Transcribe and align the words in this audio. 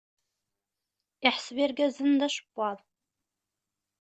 Iḥseb 1.27 1.57
irgazen 1.63 2.11
d 2.19 2.21
acebbaḍ. 2.27 2.79